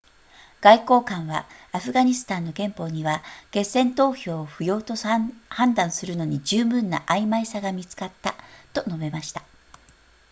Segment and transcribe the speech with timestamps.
[0.61, 5.35] 外交官はアフガニスタンの憲法には決戦投票を不要と判
[5.75, 8.33] 断するのに十分な曖昧さが見つかった
[8.73, 9.43] と述べました